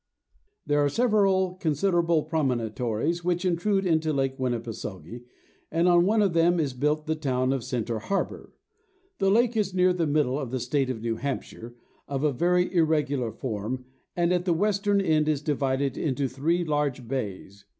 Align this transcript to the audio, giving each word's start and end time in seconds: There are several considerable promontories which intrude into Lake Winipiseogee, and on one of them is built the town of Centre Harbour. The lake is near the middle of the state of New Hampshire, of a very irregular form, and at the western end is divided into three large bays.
There 0.65 0.79
are 0.83 0.89
several 0.89 1.53
considerable 1.59 2.23
promontories 2.23 3.23
which 3.23 3.45
intrude 3.45 3.85
into 3.85 4.11
Lake 4.11 4.39
Winipiseogee, 4.39 5.25
and 5.69 5.87
on 5.87 6.07
one 6.07 6.23
of 6.23 6.33
them 6.33 6.59
is 6.59 6.73
built 6.73 7.05
the 7.05 7.13
town 7.13 7.53
of 7.53 7.63
Centre 7.63 7.99
Harbour. 7.99 8.51
The 9.19 9.29
lake 9.29 9.55
is 9.55 9.75
near 9.75 9.93
the 9.93 10.07
middle 10.07 10.39
of 10.39 10.49
the 10.49 10.59
state 10.59 10.89
of 10.89 11.01
New 11.01 11.17
Hampshire, 11.17 11.75
of 12.07 12.23
a 12.23 12.33
very 12.33 12.73
irregular 12.73 13.31
form, 13.31 13.85
and 14.15 14.33
at 14.33 14.45
the 14.45 14.53
western 14.53 14.99
end 14.99 15.29
is 15.29 15.39
divided 15.43 15.95
into 15.99 16.27
three 16.27 16.63
large 16.63 17.07
bays. 17.07 17.65